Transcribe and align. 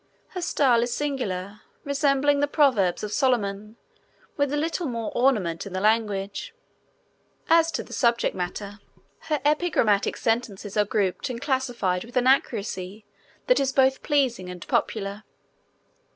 Her 0.29 0.41
style 0.41 0.81
is 0.81 0.91
singular, 0.91 1.61
resembling 1.83 2.39
the 2.39 2.47
proverbs 2.47 3.03
of 3.03 3.13
Solomon, 3.13 3.75
with 4.35 4.51
a 4.51 4.57
little 4.57 4.87
more 4.87 5.11
ornament 5.13 5.67
in 5.67 5.73
the 5.73 5.79
language. 5.79 6.55
As 7.47 7.71
to 7.73 7.83
the 7.83 7.93
subject 7.93 8.35
matter, 8.35 8.79
her 9.29 9.39
epigrammatic 9.45 10.17
sentences 10.17 10.75
are 10.75 10.85
grouped 10.85 11.29
and 11.29 11.39
classified 11.39 12.03
with 12.03 12.17
an 12.17 12.25
accuracy 12.25 13.05
that 13.45 13.59
is 13.59 13.71
both 13.71 14.01
pleasing 14.01 14.49
and 14.49 14.67
popular. 14.67 15.23